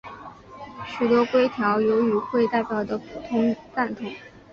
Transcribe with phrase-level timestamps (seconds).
[0.87, 4.11] 许多规条有与会代表的普遍赞同。